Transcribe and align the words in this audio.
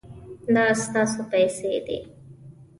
دا 0.55 0.65
ستاسو 0.83 1.21
پیسې 1.31 1.73
دي 1.85 1.99